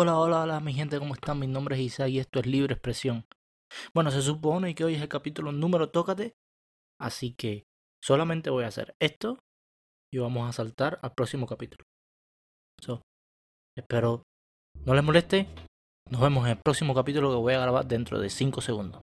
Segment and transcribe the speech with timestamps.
[0.00, 1.40] Hola, hola, hola, mi gente, ¿cómo están?
[1.40, 3.26] Mi nombre es Isa y esto es Libre Expresión.
[3.92, 6.36] Bueno, se supone que hoy es el capítulo número Tócate,
[7.00, 7.64] así que
[8.00, 9.40] solamente voy a hacer esto
[10.14, 11.82] y vamos a saltar al próximo capítulo.
[12.80, 13.02] So,
[13.76, 14.22] espero
[14.86, 15.48] no les moleste.
[16.08, 19.02] Nos vemos en el próximo capítulo que voy a grabar dentro de 5 segundos.